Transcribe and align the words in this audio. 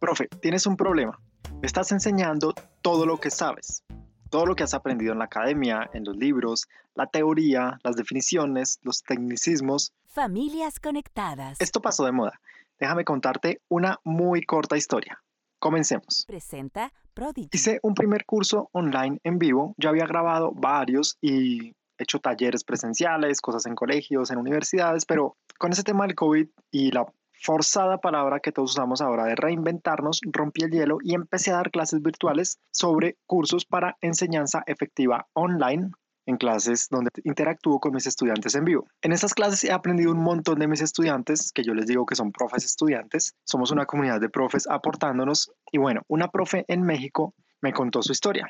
Profe, 0.00 0.28
tienes 0.40 0.66
un 0.66 0.76
problema. 0.76 1.18
Estás 1.62 1.92
enseñando 1.92 2.54
todo 2.82 3.06
lo 3.06 3.18
que 3.18 3.30
sabes, 3.30 3.84
todo 4.30 4.46
lo 4.46 4.56
que 4.56 4.64
has 4.64 4.74
aprendido 4.74 5.12
en 5.12 5.18
la 5.18 5.26
academia, 5.26 5.88
en 5.92 6.04
los 6.04 6.16
libros, 6.16 6.68
la 6.94 7.06
teoría, 7.06 7.78
las 7.84 7.96
definiciones, 7.96 8.78
los 8.82 9.02
tecnicismos. 9.02 9.92
Familias 10.06 10.80
conectadas. 10.80 11.60
Esto 11.60 11.80
pasó 11.80 12.04
de 12.04 12.12
moda. 12.12 12.40
Déjame 12.78 13.04
contarte 13.04 13.60
una 13.68 14.00
muy 14.04 14.42
corta 14.42 14.76
historia. 14.76 15.22
Comencemos. 15.58 16.24
Presenta 16.26 16.92
Prodigy. 17.14 17.50
Hice 17.52 17.78
un 17.82 17.94
primer 17.94 18.24
curso 18.24 18.68
online 18.72 19.20
en 19.22 19.38
vivo, 19.38 19.74
ya 19.76 19.90
había 19.90 20.06
grabado 20.06 20.50
varios 20.52 21.16
y 21.20 21.74
hecho 21.98 22.18
talleres 22.18 22.64
presenciales, 22.64 23.40
cosas 23.40 23.66
en 23.66 23.74
colegios, 23.74 24.30
en 24.30 24.38
universidades, 24.38 25.04
pero 25.06 25.36
con 25.58 25.72
ese 25.72 25.84
tema 25.84 26.06
del 26.06 26.16
COVID 26.16 26.48
y 26.70 26.90
la 26.90 27.06
forzada 27.42 27.98
palabra 27.98 28.40
que 28.40 28.52
todos 28.52 28.70
usamos 28.72 29.00
ahora 29.00 29.24
de 29.24 29.34
reinventarnos, 29.34 30.20
rompí 30.24 30.62
el 30.62 30.70
hielo 30.70 30.98
y 31.02 31.14
empecé 31.14 31.50
a 31.50 31.56
dar 31.56 31.70
clases 31.70 32.00
virtuales 32.00 32.58
sobre 32.70 33.16
cursos 33.26 33.64
para 33.64 33.96
enseñanza 34.00 34.62
efectiva 34.66 35.26
online 35.32 35.90
en 36.26 36.36
clases 36.36 36.86
donde 36.88 37.10
interactúo 37.24 37.80
con 37.80 37.94
mis 37.94 38.06
estudiantes 38.06 38.54
en 38.54 38.64
vivo. 38.64 38.86
En 39.02 39.10
esas 39.10 39.34
clases 39.34 39.64
he 39.64 39.72
aprendido 39.72 40.12
un 40.12 40.22
montón 40.22 40.60
de 40.60 40.68
mis 40.68 40.80
estudiantes, 40.80 41.50
que 41.52 41.64
yo 41.64 41.74
les 41.74 41.86
digo 41.86 42.06
que 42.06 42.14
son 42.14 42.30
profes 42.30 42.64
estudiantes. 42.64 43.34
Somos 43.44 43.72
una 43.72 43.86
comunidad 43.86 44.20
de 44.20 44.28
profes 44.28 44.68
aportándonos. 44.68 45.50
Y 45.72 45.78
bueno, 45.78 46.02
una 46.06 46.28
profe 46.28 46.64
en 46.68 46.82
México 46.82 47.34
me 47.60 47.72
contó 47.72 48.02
su 48.02 48.12
historia. 48.12 48.48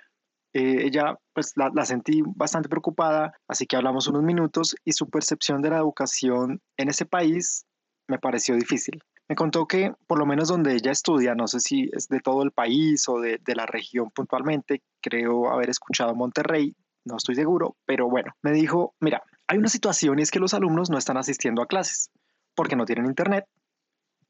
Eh, 0.54 0.84
ella, 0.84 1.16
pues 1.32 1.52
la, 1.56 1.84
sentí 1.86 2.20
bastante 2.36 2.68
preocupada, 2.68 3.32
así 3.48 3.64
que 3.66 3.76
hablamos 3.76 4.06
unos 4.06 4.22
minutos 4.22 4.76
y 4.84 4.92
su 4.92 5.08
percepción 5.08 5.62
de 5.62 5.70
la 5.70 5.78
educación 5.78 6.60
en 6.76 6.88
ese 6.90 7.06
país 7.06 7.64
me 8.08 8.18
pareció 8.18 8.54
difícil. 8.54 9.02
Me 9.28 9.36
contó 9.36 9.66
que 9.66 9.92
por 10.06 10.18
lo 10.18 10.26
menos 10.26 10.48
donde 10.48 10.74
ella 10.74 10.90
estudia, 10.90 11.34
no 11.34 11.46
sé 11.46 11.60
si 11.60 11.88
es 11.92 12.08
de 12.08 12.20
todo 12.20 12.42
el 12.42 12.50
país 12.50 13.08
o 13.08 13.20
de, 13.20 13.38
de 13.42 13.54
la 13.54 13.66
región 13.66 14.10
puntualmente, 14.10 14.82
creo 15.00 15.50
haber 15.50 15.70
escuchado 15.70 16.14
Monterrey, 16.14 16.74
no 17.04 17.16
estoy 17.16 17.34
seguro, 17.34 17.76
pero 17.86 18.08
bueno, 18.08 18.32
me 18.42 18.52
dijo, 18.52 18.94
mira, 19.00 19.22
hay 19.46 19.58
una 19.58 19.68
situación 19.68 20.18
y 20.18 20.22
es 20.22 20.30
que 20.30 20.38
los 20.38 20.54
alumnos 20.54 20.90
no 20.90 20.98
están 20.98 21.16
asistiendo 21.16 21.62
a 21.62 21.66
clases 21.66 22.10
porque 22.54 22.76
no 22.76 22.84
tienen 22.84 23.06
internet, 23.06 23.46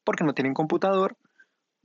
porque 0.05 0.25
no 0.25 0.35
tienen 0.35 0.55
computador, 0.55 1.17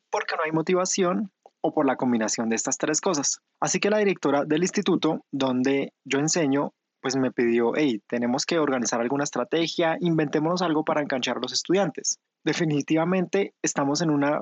porque 0.10 0.36
no 0.36 0.44
hay 0.44 0.52
motivación 0.52 1.32
o 1.62 1.74
por 1.74 1.86
la 1.86 1.96
combinación 1.96 2.50
de 2.50 2.56
estas 2.56 2.78
tres 2.78 3.02
cosas. 3.02 3.40
Así 3.60 3.80
que 3.80 3.90
la 3.90 3.98
directora 3.98 4.46
del 4.46 4.62
instituto 4.62 5.26
donde 5.32 5.94
yo 6.06 6.20
enseño 6.20 6.74
pues 7.08 7.16
me 7.16 7.32
pidió, 7.32 7.72
hey, 7.74 8.02
tenemos 8.06 8.46
que 8.46 8.60
organizar 8.60 9.00
alguna 9.00 9.24
estrategia, 9.24 9.96
inventémonos 10.02 10.62
algo 10.62 10.84
para 10.84 11.00
enganchar 11.00 11.38
a 11.38 11.40
los 11.40 11.54
estudiantes. 11.54 12.20
Definitivamente 12.44 13.54
estamos 13.62 14.02
en 14.02 14.10
una 14.10 14.42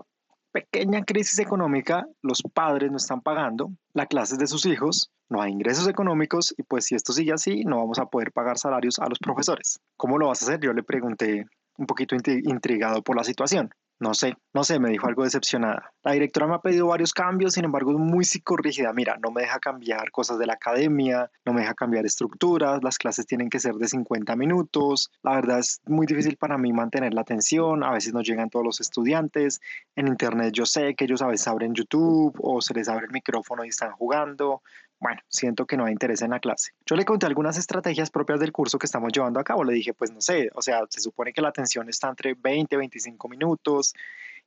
pequeña 0.52 1.04
crisis 1.06 1.38
económica, 1.38 2.08
los 2.24 2.42
padres 2.56 2.90
no 2.90 2.98
están 2.98 3.22
pagando 3.22 3.70
las 3.94 4.08
clases 4.08 4.40
de 4.40 4.48
sus 4.48 4.66
hijos, 4.66 5.12
no 5.30 5.44
hay 5.44 5.52
ingresos 5.52 5.88
económicos 5.88 6.56
y 6.58 6.64
pues 6.64 6.86
si 6.86 6.96
esto 6.96 7.14
sigue 7.14 7.34
así, 7.34 7.66
no 7.66 7.78
vamos 7.78 8.00
a 8.00 8.08
poder 8.08 8.32
pagar 8.32 8.58
salarios 8.58 8.98
a 8.98 9.08
los 9.10 9.20
profesores. 9.20 9.80
¿Cómo 9.96 10.18
lo 10.18 10.30
vas 10.30 10.42
a 10.42 10.46
hacer? 10.46 10.60
Yo 10.60 10.74
le 10.74 10.82
pregunté 10.82 11.46
un 11.78 11.86
poquito 11.86 12.16
intrigado 12.16 13.04
por 13.04 13.16
la 13.16 13.24
situación. 13.24 13.70
No 13.98 14.14
sé, 14.14 14.36
no 14.54 14.66
sé, 14.66 14.78
me 14.78 14.90
dijo 14.90 15.08
algo 15.08 15.24
decepcionada. 15.24 15.94
La 16.04 16.12
directora 16.12 16.48
me 16.48 16.56
ha 16.56 16.60
pedido 16.60 16.88
varios 16.88 17.14
cambios, 17.14 17.54
sin 17.54 17.64
embargo 17.64 17.92
es 17.92 17.98
muy 17.98 18.26
psicorrígida. 18.26 18.92
Mira, 18.92 19.18
no 19.24 19.32
me 19.32 19.42
deja 19.42 19.60
cambiar 19.60 20.12
cosas 20.12 20.38
de 20.38 20.46
la 20.46 20.54
academia, 20.54 21.32
no 21.46 21.54
me 21.54 21.62
deja 21.62 21.74
cambiar 21.76 22.06
estructuras, 22.06 22.84
las 22.84 22.98
clases 22.98 23.26
tienen 23.26 23.50
que 23.50 23.60
ser 23.60 23.76
de 23.76 23.88
50 23.88 24.36
minutos. 24.36 25.12
La 25.24 25.36
verdad 25.36 25.60
es 25.60 25.80
muy 25.86 26.06
difícil 26.06 26.36
para 26.36 26.58
mí 26.58 26.74
mantener 26.74 27.14
la 27.14 27.22
atención, 27.22 27.86
a 27.86 27.92
veces 27.92 28.14
no 28.14 28.22
llegan 28.22 28.50
todos 28.50 28.66
los 28.66 28.82
estudiantes. 28.82 29.62
En 29.96 30.08
internet 30.08 30.54
yo 30.54 30.66
sé 30.66 30.94
que 30.96 31.06
ellos 31.06 31.22
a 31.22 31.28
veces 31.28 31.48
abren 31.48 31.74
YouTube 31.74 32.38
o 32.42 32.60
se 32.62 32.74
les 32.74 32.90
abre 32.90 33.06
el 33.06 33.14
micrófono 33.14 33.64
y 33.64 33.70
están 33.70 33.92
jugando. 33.94 34.62
Bueno, 35.06 35.22
siento 35.28 35.68
que 35.68 35.78
no 35.78 35.86
hay 35.86 35.92
interés 35.92 36.24
en 36.24 36.32
la 36.32 36.40
clase. 36.40 36.72
Yo 36.84 36.96
le 36.96 37.06
conté 37.06 37.28
algunas 37.28 37.60
estrategias 37.60 38.10
propias 38.10 38.40
del 38.40 38.52
curso 38.52 38.80
que 38.80 38.88
estamos 38.88 39.14
llevando 39.14 39.40
a 39.40 39.44
cabo. 39.44 39.64
Le 39.64 39.72
dije, 39.72 39.94
pues 39.94 40.12
no 40.12 40.20
sé, 40.20 40.50
o 40.56 40.64
sea, 40.64 40.82
se 40.90 41.00
supone 41.00 41.32
que 41.32 41.44
la 41.44 41.50
atención 41.50 41.88
está 41.90 42.10
entre 42.10 42.34
20 42.34 42.74
y 42.74 42.78
25 42.80 43.30
minutos. 43.30 43.94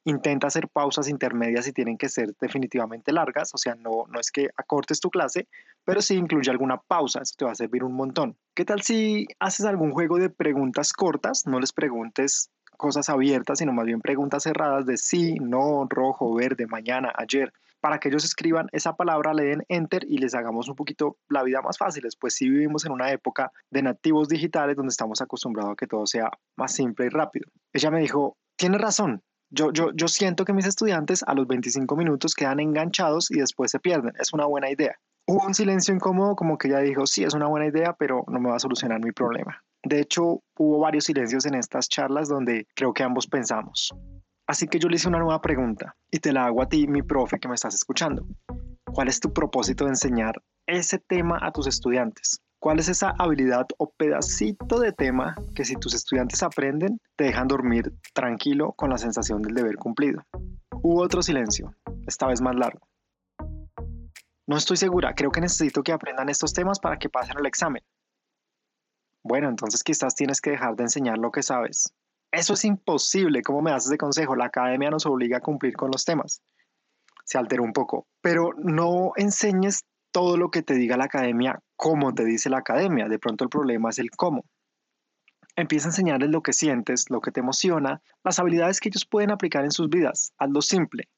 Intenta 0.02 0.48
hacer 0.48 0.66
pausas 0.66 1.06
intermedias 1.06 1.68
y 1.68 1.72
tienen 1.72 1.96
que 1.96 2.08
ser 2.08 2.34
definitivamente 2.40 3.12
largas. 3.12 3.54
O 3.54 3.56
sea, 3.56 3.76
no, 3.76 4.06
no 4.08 4.18
es 4.18 4.32
que 4.32 4.48
acortes 4.56 4.98
tu 4.98 5.10
clase, 5.10 5.46
pero 5.84 6.02
sí 6.02 6.16
incluye 6.16 6.50
alguna 6.50 6.78
pausa. 6.78 7.20
Eso 7.22 7.36
te 7.38 7.44
va 7.44 7.52
a 7.52 7.54
servir 7.54 7.84
un 7.84 7.94
montón. 7.94 8.36
¿Qué 8.52 8.64
tal 8.64 8.82
si 8.82 9.28
haces 9.38 9.64
algún 9.64 9.92
juego 9.92 10.18
de 10.18 10.28
preguntas 10.28 10.92
cortas? 10.92 11.46
No 11.46 11.60
les 11.60 11.72
preguntes 11.72 12.50
cosas 12.76 13.08
abiertas, 13.08 13.60
sino 13.60 13.72
más 13.72 13.86
bien 13.86 14.00
preguntas 14.00 14.42
cerradas 14.42 14.86
de 14.86 14.96
sí, 14.96 15.34
no, 15.34 15.86
rojo, 15.88 16.34
verde, 16.34 16.66
mañana, 16.66 17.12
ayer 17.14 17.52
para 17.80 17.98
que 17.98 18.08
ellos 18.08 18.24
escriban 18.24 18.66
esa 18.72 18.94
palabra, 18.94 19.34
le 19.34 19.44
den 19.44 19.64
enter 19.68 20.04
y 20.08 20.18
les 20.18 20.34
hagamos 20.34 20.68
un 20.68 20.74
poquito 20.74 21.16
la 21.28 21.42
vida 21.42 21.62
más 21.62 21.78
fácil. 21.78 22.04
Pues 22.18 22.34
sí 22.34 22.48
vivimos 22.48 22.84
en 22.84 22.92
una 22.92 23.10
época 23.12 23.52
de 23.70 23.82
nativos 23.82 24.28
digitales 24.28 24.76
donde 24.76 24.90
estamos 24.90 25.20
acostumbrados 25.20 25.72
a 25.72 25.76
que 25.76 25.86
todo 25.86 26.06
sea 26.06 26.30
más 26.56 26.72
simple 26.72 27.06
y 27.06 27.08
rápido. 27.08 27.50
Ella 27.72 27.90
me 27.90 28.00
dijo, 28.00 28.36
tiene 28.56 28.78
razón. 28.78 29.22
Yo, 29.50 29.72
yo, 29.72 29.92
yo 29.94 30.08
siento 30.08 30.44
que 30.44 30.52
mis 30.52 30.66
estudiantes 30.66 31.22
a 31.22 31.34
los 31.34 31.46
25 31.46 31.96
minutos 31.96 32.34
quedan 32.34 32.60
enganchados 32.60 33.30
y 33.30 33.38
después 33.38 33.70
se 33.70 33.78
pierden. 33.80 34.12
Es 34.18 34.32
una 34.32 34.44
buena 34.44 34.70
idea. 34.70 34.96
Hubo 35.26 35.46
un 35.46 35.54
silencio 35.54 35.94
incómodo, 35.94 36.36
como 36.36 36.56
que 36.56 36.68
ella 36.68 36.80
dijo, 36.80 37.06
sí, 37.06 37.22
es 37.22 37.34
una 37.34 37.48
buena 37.48 37.66
idea, 37.66 37.94
pero 37.98 38.24
no 38.28 38.40
me 38.40 38.50
va 38.50 38.56
a 38.56 38.60
solucionar 38.60 39.00
mi 39.04 39.12
problema. 39.12 39.62
De 39.84 40.00
hecho, 40.00 40.42
hubo 40.56 40.78
varios 40.80 41.04
silencios 41.04 41.46
en 41.46 41.54
estas 41.54 41.88
charlas 41.88 42.28
donde 42.28 42.66
creo 42.74 42.92
que 42.92 43.02
ambos 43.02 43.26
pensamos. 43.26 43.94
Así 44.48 44.66
que 44.66 44.78
yo 44.78 44.88
le 44.88 44.96
hice 44.96 45.08
una 45.08 45.18
nueva 45.18 45.42
pregunta 45.42 45.94
y 46.10 46.20
te 46.20 46.32
la 46.32 46.46
hago 46.46 46.62
a 46.62 46.68
ti, 46.70 46.88
mi 46.88 47.02
profe, 47.02 47.38
que 47.38 47.48
me 47.48 47.54
estás 47.54 47.74
escuchando. 47.74 48.26
¿Cuál 48.90 49.08
es 49.08 49.20
tu 49.20 49.30
propósito 49.30 49.84
de 49.84 49.90
enseñar 49.90 50.42
ese 50.66 50.98
tema 50.98 51.38
a 51.42 51.52
tus 51.52 51.66
estudiantes? 51.66 52.40
¿Cuál 52.58 52.78
es 52.78 52.88
esa 52.88 53.10
habilidad 53.18 53.66
o 53.76 53.90
pedacito 53.90 54.80
de 54.80 54.92
tema 54.92 55.36
que 55.54 55.66
si 55.66 55.76
tus 55.76 55.92
estudiantes 55.92 56.42
aprenden, 56.42 56.98
te 57.14 57.24
dejan 57.24 57.46
dormir 57.46 57.92
tranquilo 58.14 58.72
con 58.72 58.88
la 58.88 58.96
sensación 58.96 59.42
del 59.42 59.54
deber 59.54 59.76
cumplido? 59.76 60.22
Hubo 60.82 61.02
otro 61.02 61.20
silencio, 61.20 61.74
esta 62.06 62.26
vez 62.26 62.40
más 62.40 62.56
largo. 62.56 62.88
No 64.46 64.56
estoy 64.56 64.78
segura, 64.78 65.14
creo 65.14 65.30
que 65.30 65.42
necesito 65.42 65.82
que 65.82 65.92
aprendan 65.92 66.30
estos 66.30 66.54
temas 66.54 66.80
para 66.80 66.98
que 66.98 67.10
pasen 67.10 67.36
el 67.38 67.44
examen. 67.44 67.82
Bueno, 69.22 69.50
entonces 69.50 69.82
quizás 69.82 70.14
tienes 70.14 70.40
que 70.40 70.52
dejar 70.52 70.74
de 70.74 70.84
enseñar 70.84 71.18
lo 71.18 71.30
que 71.30 71.42
sabes 71.42 71.92
eso 72.30 72.54
es 72.54 72.64
imposible. 72.64 73.42
¿Cómo 73.42 73.62
me 73.62 73.70
das 73.70 73.86
ese 73.86 73.98
consejo? 73.98 74.36
La 74.36 74.46
academia 74.46 74.90
nos 74.90 75.06
obliga 75.06 75.38
a 75.38 75.40
cumplir 75.40 75.74
con 75.76 75.90
los 75.90 76.04
temas. 76.04 76.42
Se 77.24 77.38
alteró 77.38 77.62
un 77.62 77.72
poco, 77.72 78.06
pero 78.20 78.52
no 78.56 79.12
enseñes 79.16 79.84
todo 80.10 80.36
lo 80.36 80.50
que 80.50 80.62
te 80.62 80.74
diga 80.74 80.96
la 80.96 81.04
academia 81.04 81.60
como 81.76 82.14
te 82.14 82.24
dice 82.24 82.50
la 82.50 82.58
academia. 82.58 83.08
De 83.08 83.18
pronto 83.18 83.44
el 83.44 83.50
problema 83.50 83.90
es 83.90 83.98
el 83.98 84.10
cómo. 84.10 84.44
Empieza 85.56 85.88
a 85.88 85.90
enseñarles 85.90 86.30
lo 86.30 86.42
que 86.42 86.52
sientes, 86.52 87.10
lo 87.10 87.20
que 87.20 87.32
te 87.32 87.40
emociona, 87.40 88.00
las 88.24 88.38
habilidades 88.38 88.80
que 88.80 88.88
ellos 88.88 89.06
pueden 89.06 89.30
aplicar 89.30 89.64
en 89.64 89.72
sus 89.72 89.88
vidas. 89.88 90.32
Hazlo 90.38 90.62
simple 90.62 91.08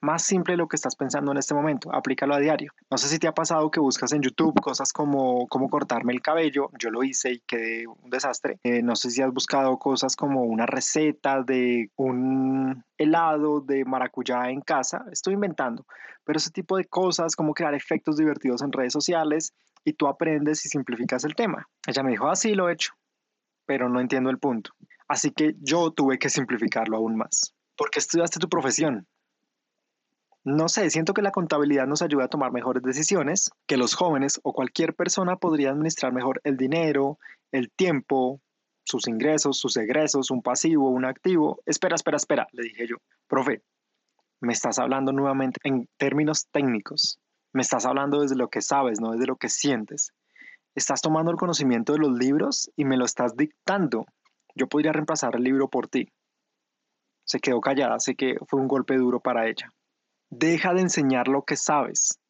más 0.00 0.22
simple 0.22 0.56
lo 0.56 0.68
que 0.68 0.76
estás 0.76 0.96
pensando 0.96 1.32
en 1.32 1.38
este 1.38 1.54
momento. 1.54 1.94
Aplícalo 1.94 2.34
a 2.34 2.38
diario. 2.38 2.72
No 2.90 2.98
sé 2.98 3.08
si 3.08 3.18
te 3.18 3.26
ha 3.26 3.34
pasado 3.34 3.70
que 3.70 3.80
buscas 3.80 4.12
en 4.12 4.22
YouTube 4.22 4.60
cosas 4.60 4.92
como 4.92 5.46
cómo 5.48 5.68
cortarme 5.68 6.12
el 6.12 6.22
cabello. 6.22 6.70
Yo 6.78 6.90
lo 6.90 7.02
hice 7.02 7.32
y 7.32 7.40
quedé 7.40 7.86
un 7.86 8.10
desastre. 8.10 8.58
Eh, 8.62 8.82
no 8.82 8.96
sé 8.96 9.10
si 9.10 9.22
has 9.22 9.32
buscado 9.32 9.78
cosas 9.78 10.16
como 10.16 10.42
una 10.42 10.66
receta 10.66 11.42
de 11.42 11.90
un 11.96 12.84
helado 12.96 13.60
de 13.60 13.84
maracuyá 13.84 14.50
en 14.50 14.60
casa. 14.60 15.04
Estoy 15.10 15.34
inventando. 15.34 15.84
Pero 16.24 16.36
ese 16.36 16.50
tipo 16.50 16.76
de 16.76 16.84
cosas, 16.84 17.34
como 17.34 17.54
crear 17.54 17.74
efectos 17.74 18.16
divertidos 18.16 18.62
en 18.62 18.72
redes 18.72 18.92
sociales 18.92 19.54
y 19.84 19.94
tú 19.94 20.06
aprendes 20.06 20.64
y 20.66 20.68
simplificas 20.68 21.24
el 21.24 21.34
tema. 21.34 21.68
Ella 21.86 22.02
me 22.02 22.10
dijo, 22.10 22.28
ah, 22.28 22.36
sí, 22.36 22.54
lo 22.54 22.68
he 22.68 22.74
hecho, 22.74 22.92
pero 23.64 23.88
no 23.88 24.00
entiendo 24.00 24.30
el 24.30 24.38
punto. 24.38 24.72
Así 25.08 25.30
que 25.30 25.54
yo 25.60 25.90
tuve 25.90 26.18
que 26.18 26.28
simplificarlo 26.28 26.98
aún 26.98 27.16
más. 27.16 27.54
¿Por 27.76 27.90
qué 27.90 27.98
estudiaste 27.98 28.40
tu 28.40 28.48
profesión? 28.48 29.06
No 30.48 30.70
sé, 30.70 30.88
siento 30.88 31.12
que 31.12 31.20
la 31.20 31.30
contabilidad 31.30 31.86
nos 31.86 32.00
ayuda 32.00 32.24
a 32.24 32.28
tomar 32.28 32.52
mejores 32.52 32.82
decisiones, 32.82 33.50
que 33.66 33.76
los 33.76 33.94
jóvenes 33.94 34.40
o 34.42 34.54
cualquier 34.54 34.94
persona 34.94 35.36
podría 35.36 35.68
administrar 35.68 36.10
mejor 36.14 36.40
el 36.42 36.56
dinero, 36.56 37.18
el 37.52 37.70
tiempo, 37.70 38.40
sus 38.82 39.08
ingresos, 39.08 39.58
sus 39.58 39.76
egresos, 39.76 40.30
un 40.30 40.40
pasivo, 40.40 40.88
un 40.88 41.04
activo. 41.04 41.60
Espera, 41.66 41.96
espera, 41.96 42.16
espera, 42.16 42.46
le 42.52 42.62
dije 42.62 42.86
yo. 42.86 42.96
Profe, 43.26 43.60
me 44.40 44.54
estás 44.54 44.78
hablando 44.78 45.12
nuevamente 45.12 45.60
en 45.64 45.86
términos 45.98 46.46
técnicos. 46.50 47.20
Me 47.52 47.60
estás 47.60 47.84
hablando 47.84 48.22
desde 48.22 48.36
lo 48.36 48.48
que 48.48 48.62
sabes, 48.62 49.02
no 49.02 49.12
desde 49.12 49.26
lo 49.26 49.36
que 49.36 49.50
sientes. 49.50 50.14
Estás 50.74 51.02
tomando 51.02 51.30
el 51.30 51.36
conocimiento 51.36 51.92
de 51.92 51.98
los 51.98 52.12
libros 52.18 52.70
y 52.74 52.86
me 52.86 52.96
lo 52.96 53.04
estás 53.04 53.36
dictando. 53.36 54.06
Yo 54.54 54.66
podría 54.66 54.92
reemplazar 54.92 55.36
el 55.36 55.42
libro 55.42 55.68
por 55.68 55.88
ti. 55.88 56.08
Se 57.26 57.38
quedó 57.38 57.60
callada, 57.60 58.00
sé 58.00 58.14
que 58.14 58.36
fue 58.46 58.58
un 58.58 58.68
golpe 58.68 58.96
duro 58.96 59.20
para 59.20 59.46
ella. 59.46 59.70
Deja 60.30 60.74
de 60.74 60.82
enseñar 60.82 61.28
lo 61.28 61.42
que 61.42 61.56
sabes. 61.56 62.20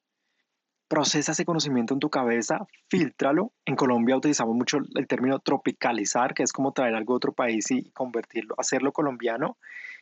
Procesa 0.89 1.33
ese 1.33 1.45
conocimiento 1.45 1.95
en 1.95 2.01
tu 2.01 2.09
cabeza, 2.09 2.67
filtralo. 2.89 3.53
En 3.67 3.77
Colombia 3.77 4.17
utilizamos 4.17 4.55
mucho 4.55 4.79
el 4.95 5.07
término 5.07 5.39
tropicalizar, 5.41 6.33
que 6.33 6.43
es 6.43 6.53
como 6.53 6.73
traer 6.73 6.95
algo 6.95 7.15
de 7.15 7.17
otro 7.17 7.33
país 7.33 7.71
y 7.71 7.91
convertirlo, 7.91 8.55
hacerlo 8.57 8.93
colombiano. 8.93 9.59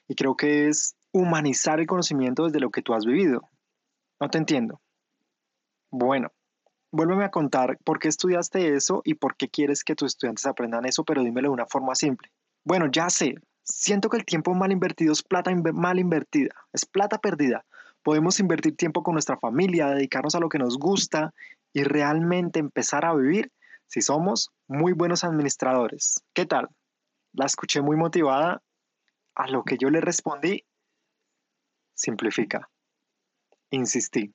Y 0.06 0.14
creo 0.14 0.36
que 0.36 0.68
es 0.68 0.94
humanizar 1.12 1.80
el 1.80 1.86
conocimiento 1.86 2.44
desde 2.44 2.60
lo 2.60 2.70
que 2.70 2.82
tú 2.82 2.94
has 2.94 3.04
vivido. 3.04 3.48
No 4.20 4.28
te 4.28 4.38
entiendo. 4.38 4.80
Bueno, 5.90 6.30
vuélveme 6.92 7.24
a 7.24 7.30
contar 7.30 7.78
por 7.84 7.98
qué 7.98 8.08
estudiaste 8.08 8.74
eso 8.74 9.02
y 9.04 9.14
por 9.14 9.36
qué 9.36 9.48
quieres 9.48 9.82
que 9.82 9.94
tus 9.94 10.12
estudiantes 10.12 10.46
aprendan 10.46 10.84
eso, 10.84 11.04
pero 11.04 11.22
dímelo 11.22 11.48
de 11.48 11.54
una 11.54 11.66
forma 11.66 11.94
simple. 11.94 12.30
Bueno, 12.64 12.86
ya 12.90 13.10
sé, 13.10 13.34
siento 13.62 14.08
que 14.08 14.18
el 14.18 14.24
tiempo 14.24 14.54
mal 14.54 14.72
invertido 14.72 15.12
es 15.12 15.22
plata 15.22 15.50
mal 15.72 15.98
invertida, 15.98 16.54
es 16.72 16.84
plata 16.84 17.18
perdida. 17.18 17.64
Podemos 18.06 18.38
invertir 18.38 18.76
tiempo 18.76 19.02
con 19.02 19.14
nuestra 19.14 19.36
familia, 19.36 19.88
dedicarnos 19.88 20.36
a 20.36 20.38
lo 20.38 20.48
que 20.48 20.60
nos 20.60 20.78
gusta 20.78 21.34
y 21.72 21.82
realmente 21.82 22.60
empezar 22.60 23.04
a 23.04 23.12
vivir 23.12 23.50
si 23.88 24.00
somos 24.00 24.52
muy 24.68 24.92
buenos 24.92 25.24
administradores. 25.24 26.22
¿Qué 26.32 26.46
tal? 26.46 26.68
La 27.32 27.46
escuché 27.46 27.82
muy 27.82 27.96
motivada. 27.96 28.62
A 29.34 29.48
lo 29.48 29.64
que 29.64 29.76
yo 29.76 29.90
le 29.90 30.00
respondí, 30.00 30.64
simplifica. 31.94 32.70
Insistí. 33.70 34.32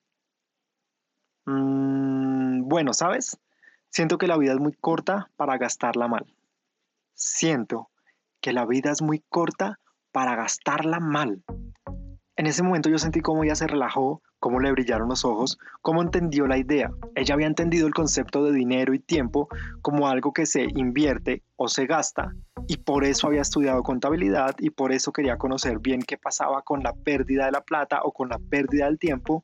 Mm, 1.45 2.67
bueno, 2.67 2.91
¿sabes? 2.91 3.39
Siento 3.87 4.17
que 4.17 4.27
la 4.27 4.35
vida 4.35 4.51
es 4.51 4.59
muy 4.59 4.73
corta 4.73 5.31
para 5.37 5.57
gastarla 5.57 6.09
mal. 6.09 6.25
Siento 7.13 7.89
que 8.41 8.51
la 8.51 8.65
vida 8.65 8.91
es 8.91 9.01
muy 9.01 9.23
corta 9.29 9.79
para 10.11 10.35
gastarla 10.35 10.99
mal. 10.99 11.41
En 12.41 12.47
ese 12.47 12.63
momento 12.63 12.89
yo 12.89 12.97
sentí 12.97 13.19
cómo 13.19 13.43
ella 13.43 13.53
se 13.53 13.67
relajó, 13.67 14.23
cómo 14.39 14.59
le 14.59 14.71
brillaron 14.71 15.09
los 15.09 15.25
ojos, 15.25 15.59
cómo 15.83 16.01
entendió 16.01 16.47
la 16.47 16.57
idea. 16.57 16.89
Ella 17.13 17.35
había 17.35 17.45
entendido 17.45 17.85
el 17.85 17.93
concepto 17.93 18.43
de 18.43 18.51
dinero 18.51 18.95
y 18.95 18.99
tiempo 18.99 19.47
como 19.83 20.07
algo 20.07 20.33
que 20.33 20.47
se 20.47 20.63
invierte 20.73 21.43
o 21.55 21.67
se 21.67 21.85
gasta 21.85 22.33
y 22.67 22.77
por 22.77 23.05
eso 23.05 23.27
había 23.27 23.43
estudiado 23.43 23.83
contabilidad 23.83 24.55
y 24.57 24.71
por 24.71 24.91
eso 24.91 25.11
quería 25.11 25.37
conocer 25.37 25.77
bien 25.77 26.01
qué 26.01 26.17
pasaba 26.17 26.63
con 26.63 26.81
la 26.81 26.93
pérdida 26.93 27.45
de 27.45 27.51
la 27.51 27.61
plata 27.61 28.01
o 28.03 28.11
con 28.11 28.29
la 28.29 28.39
pérdida 28.39 28.85
del 28.85 28.97
tiempo 28.97 29.43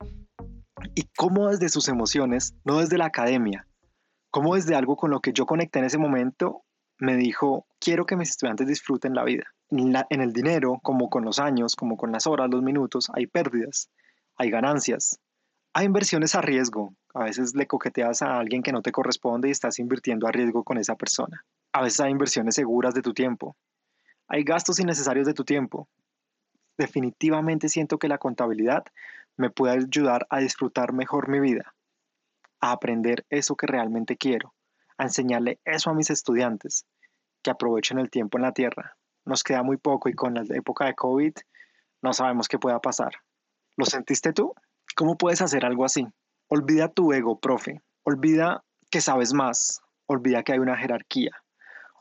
y 0.96 1.04
cómo 1.16 1.50
desde 1.50 1.70
sus 1.70 1.90
emociones, 1.90 2.56
no 2.66 2.80
desde 2.80 2.98
la 2.98 3.06
academia, 3.06 3.68
cómo 4.32 4.56
desde 4.56 4.74
algo 4.74 4.96
con 4.96 5.12
lo 5.12 5.20
que 5.20 5.34
yo 5.34 5.46
conecté 5.46 5.78
en 5.78 5.86
ese 5.86 6.00
momento, 6.00 6.64
me 6.98 7.16
dijo, 7.16 7.68
quiero 7.80 8.08
que 8.08 8.16
mis 8.16 8.32
estudiantes 8.32 8.66
disfruten 8.66 9.14
la 9.14 9.24
vida. 9.24 9.44
En, 9.70 10.22
el 10.22 10.32
dinero, 10.32 10.80
como 10.82 11.10
con 11.10 11.26
los 11.26 11.40
años, 11.40 11.76
como 11.76 11.98
con 11.98 12.12
las 12.12 12.26
horas, 12.26 12.50
los 12.50 12.64
minutos, 12.64 13.10
hay 13.14 13.28
pérdidas, 13.28 13.90
hay 14.38 14.50
ganancias, 14.50 15.20
hay 15.74 15.86
inversiones 15.86 16.36
a 16.36 16.42
riesgo. 16.42 16.94
A 17.14 17.24
veces 17.24 17.56
le 17.56 17.68
coqueteas 17.68 18.22
a 18.22 18.40
alguien 18.40 18.64
que 18.64 18.72
no 18.72 18.82
te 18.82 18.92
corresponde 18.92 19.48
y 19.48 19.52
estás 19.52 19.80
invirtiendo 19.80 20.28
a 20.28 20.32
riesgo 20.32 20.64
con 20.64 20.78
esa 20.78 20.96
persona. 20.96 21.44
A 21.74 21.82
veces 21.82 22.00
hay 22.00 22.12
inversiones 22.12 22.56
seguras 22.56 22.94
de 22.94 23.02
tu 23.02 23.14
tiempo. 23.14 23.58
Hay 24.28 24.44
gastos 24.44 24.80
innecesarios 24.80 25.26
de 25.26 25.34
tu 25.34 25.44
tiempo. 25.44 25.90
Definitivamente 26.78 27.70
siento 27.70 27.98
que 27.98 28.08
la 28.08 28.18
contabilidad 28.18 28.84
me 29.36 29.50
puede 29.50 29.74
ayudar 29.74 30.28
a 30.30 30.40
disfrutar 30.40 30.94
mejor 30.94 31.30
mi 31.30 31.40
vida, 31.40 31.76
a 32.60 32.72
aprender 32.72 33.26
eso 33.30 33.56
que 33.56 33.68
realmente 33.68 34.18
quiero, 34.18 34.54
a 34.98 35.04
enseñarle 35.04 35.60
eso 35.66 35.90
a 35.90 35.94
mis 35.94 36.10
estudiantes, 36.10 36.86
que 37.42 37.52
aprovechen 37.52 38.00
el 38.00 38.10
tiempo 38.10 38.38
en 38.38 38.44
la 38.44 38.52
tierra. 38.52 38.98
Nos 39.28 39.44
queda 39.44 39.62
muy 39.62 39.76
poco 39.76 40.08
y 40.08 40.14
con 40.14 40.36
la 40.36 40.44
época 40.56 40.86
de 40.86 40.96
COVID 40.96 41.34
no 42.02 42.14
sabemos 42.14 42.48
qué 42.48 42.58
pueda 42.58 42.80
pasar. 42.80 43.12
¿Lo 43.76 43.86
sentiste 43.86 44.32
tú? 44.32 44.54
¿Cómo 44.96 45.18
puedes 45.18 45.42
hacer 45.42 45.66
algo 45.66 45.84
así? 45.84 46.08
Olvida 46.48 46.88
tu 46.88 47.12
ego, 47.12 47.38
profe. 47.38 47.82
Olvida 48.04 48.64
que 48.90 49.02
sabes 49.02 49.34
más. 49.34 49.82
Olvida 50.06 50.44
que 50.44 50.54
hay 50.54 50.60
una 50.60 50.78
jerarquía. 50.78 51.32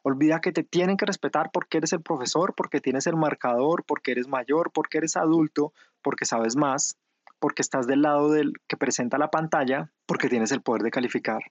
Olvida 0.04 0.40
que 0.40 0.52
te 0.52 0.62
tienen 0.62 0.96
que 0.96 1.04
respetar 1.04 1.50
porque 1.52 1.78
eres 1.78 1.92
el 1.92 2.00
profesor, 2.00 2.54
porque 2.56 2.80
tienes 2.80 3.08
el 3.08 3.16
marcador, 3.16 3.84
porque 3.84 4.12
eres 4.12 4.28
mayor, 4.28 4.70
porque 4.72 4.98
eres 4.98 5.16
adulto, 5.16 5.72
porque 6.02 6.26
sabes 6.26 6.54
más, 6.54 6.96
porque 7.40 7.62
estás 7.62 7.88
del 7.88 8.02
lado 8.02 8.30
del 8.30 8.52
que 8.68 8.76
presenta 8.76 9.18
la 9.18 9.32
pantalla, 9.32 9.90
porque 10.06 10.28
tienes 10.28 10.52
el 10.52 10.62
poder 10.62 10.82
de 10.82 10.92
calificar. 10.92 11.42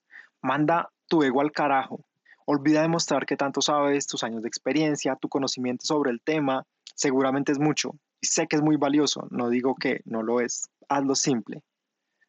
Manda 0.41 0.89
tu 1.09 1.21
ego 1.23 1.41
al 1.41 1.51
carajo. 1.51 2.05
Olvida 2.45 2.81
demostrar 2.81 3.25
que 3.25 3.37
tanto 3.37 3.61
sabes, 3.61 4.07
tus 4.07 4.23
años 4.23 4.43
de 4.43 4.47
experiencia, 4.47 5.15
tu 5.15 5.29
conocimiento 5.29 5.85
sobre 5.85 6.11
el 6.11 6.21
tema, 6.21 6.65
seguramente 6.95 7.51
es 7.51 7.59
mucho 7.59 7.91
y 8.21 8.27
sé 8.27 8.47
que 8.47 8.55
es 8.55 8.61
muy 8.61 8.77
valioso, 8.77 9.27
no 9.31 9.49
digo 9.49 9.75
que 9.75 10.01
no 10.05 10.23
lo 10.23 10.41
es. 10.41 10.69
Hazlo 10.87 11.15
simple, 11.15 11.63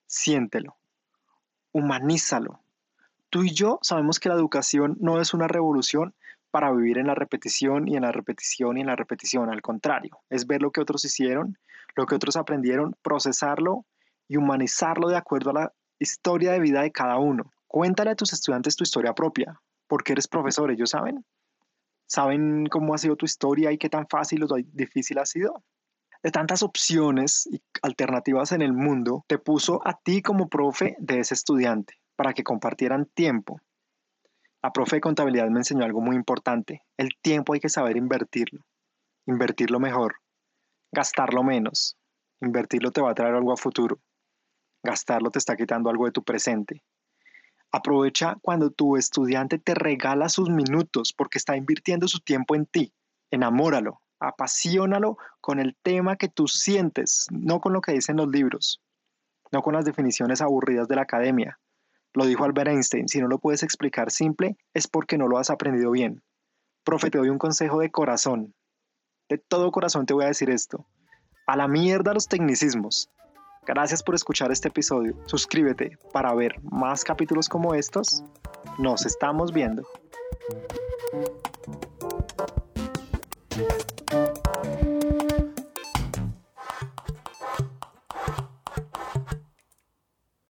siéntelo, 0.06 0.76
humanízalo. 1.72 2.60
Tú 3.30 3.42
y 3.44 3.52
yo 3.52 3.78
sabemos 3.82 4.18
que 4.18 4.28
la 4.28 4.34
educación 4.34 4.96
no 5.00 5.20
es 5.20 5.34
una 5.34 5.48
revolución 5.48 6.14
para 6.50 6.72
vivir 6.72 6.98
en 6.98 7.08
la 7.08 7.14
repetición 7.14 7.86
y 7.88 7.96
en 7.96 8.02
la 8.02 8.12
repetición 8.12 8.78
y 8.78 8.80
en 8.80 8.86
la 8.86 8.96
repetición, 8.96 9.50
al 9.50 9.60
contrario, 9.60 10.18
es 10.30 10.46
ver 10.46 10.62
lo 10.62 10.70
que 10.70 10.80
otros 10.80 11.04
hicieron, 11.04 11.58
lo 11.94 12.06
que 12.06 12.14
otros 12.14 12.36
aprendieron, 12.36 12.96
procesarlo 13.02 13.84
y 14.28 14.36
humanizarlo 14.36 15.08
de 15.08 15.16
acuerdo 15.16 15.50
a 15.50 15.54
la 15.54 15.72
historia 15.98 16.52
de 16.52 16.60
vida 16.60 16.82
de 16.82 16.92
cada 16.92 17.18
uno. 17.18 17.52
Cuéntale 17.66 18.10
a 18.10 18.16
tus 18.16 18.32
estudiantes 18.32 18.76
tu 18.76 18.84
historia 18.84 19.14
propia, 19.14 19.60
porque 19.88 20.12
eres 20.12 20.28
profesor, 20.28 20.70
ellos 20.70 20.90
saben. 20.90 21.24
¿Saben 22.06 22.66
cómo 22.66 22.94
ha 22.94 22.98
sido 22.98 23.16
tu 23.16 23.26
historia 23.26 23.72
y 23.72 23.78
qué 23.78 23.88
tan 23.88 24.06
fácil 24.08 24.44
o 24.44 24.48
difícil 24.72 25.18
ha 25.18 25.26
sido? 25.26 25.64
De 26.22 26.30
tantas 26.30 26.62
opciones 26.62 27.46
y 27.50 27.60
alternativas 27.82 28.52
en 28.52 28.62
el 28.62 28.72
mundo, 28.72 29.24
te 29.28 29.38
puso 29.38 29.80
a 29.86 29.94
ti 29.94 30.22
como 30.22 30.48
profe 30.48 30.96
de 30.98 31.20
ese 31.20 31.34
estudiante 31.34 31.94
para 32.16 32.32
que 32.32 32.44
compartieran 32.44 33.06
tiempo. 33.14 33.60
La 34.62 34.72
profe 34.72 34.96
de 34.96 35.00
contabilidad 35.00 35.48
me 35.48 35.60
enseñó 35.60 35.84
algo 35.84 36.00
muy 36.00 36.16
importante. 36.16 36.82
El 36.96 37.10
tiempo 37.20 37.52
hay 37.52 37.60
que 37.60 37.68
saber 37.68 37.96
invertirlo. 37.96 38.62
Invertirlo 39.26 39.78
mejor. 39.78 40.16
Gastarlo 40.92 41.42
menos. 41.42 41.96
Invertirlo 42.40 42.90
te 42.90 43.00
va 43.00 43.10
a 43.10 43.14
traer 43.14 43.34
algo 43.34 43.52
a 43.52 43.56
futuro. 43.56 44.00
Gastarlo 44.82 45.30
te 45.30 45.38
está 45.38 45.56
quitando 45.56 45.90
algo 45.90 46.06
de 46.06 46.12
tu 46.12 46.22
presente. 46.22 46.82
Aprovecha 47.72 48.36
cuando 48.40 48.70
tu 48.70 48.96
estudiante 48.96 49.58
te 49.58 49.74
regala 49.74 50.28
sus 50.28 50.48
minutos 50.48 51.12
porque 51.12 51.38
está 51.38 51.56
invirtiendo 51.56 52.08
su 52.08 52.20
tiempo 52.20 52.54
en 52.54 52.66
ti. 52.66 52.92
Enamóralo, 53.30 54.00
apasionalo 54.20 55.18
con 55.40 55.58
el 55.58 55.76
tema 55.82 56.16
que 56.16 56.28
tú 56.28 56.48
sientes, 56.48 57.26
no 57.30 57.60
con 57.60 57.72
lo 57.72 57.80
que 57.80 57.92
dicen 57.92 58.16
los 58.16 58.28
libros, 58.28 58.80
no 59.52 59.62
con 59.62 59.74
las 59.74 59.84
definiciones 59.84 60.40
aburridas 60.40 60.88
de 60.88 60.96
la 60.96 61.02
academia. 61.02 61.58
Lo 62.14 62.24
dijo 62.24 62.44
Albert 62.44 62.70
Einstein, 62.70 63.08
si 63.08 63.20
no 63.20 63.28
lo 63.28 63.38
puedes 63.38 63.62
explicar 63.62 64.10
simple 64.10 64.56
es 64.72 64.88
porque 64.88 65.18
no 65.18 65.28
lo 65.28 65.38
has 65.38 65.50
aprendido 65.50 65.90
bien. 65.90 66.22
Profe, 66.82 67.10
te 67.10 67.18
doy 67.18 67.28
un 67.28 67.38
consejo 67.38 67.80
de 67.80 67.90
corazón. 67.90 68.54
De 69.28 69.38
todo 69.38 69.70
corazón 69.72 70.06
te 70.06 70.14
voy 70.14 70.24
a 70.24 70.28
decir 70.28 70.50
esto. 70.50 70.86
A 71.46 71.56
la 71.56 71.68
mierda 71.68 72.14
los 72.14 72.28
tecnicismos. 72.28 73.10
Gracias 73.66 74.02
por 74.02 74.14
escuchar 74.14 74.52
este 74.52 74.68
episodio. 74.68 75.16
Suscríbete 75.26 75.98
para 76.12 76.32
ver 76.34 76.54
más 76.62 77.02
capítulos 77.02 77.48
como 77.48 77.74
estos. 77.74 78.22
Nos 78.78 79.04
estamos 79.04 79.52
viendo. 79.52 79.82